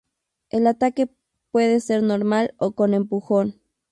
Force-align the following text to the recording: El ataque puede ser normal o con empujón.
El 0.49 0.65
ataque 0.65 1.09
puede 1.51 1.79
ser 1.79 2.01
normal 2.01 2.55
o 2.57 2.71
con 2.71 2.95
empujón. 2.95 3.61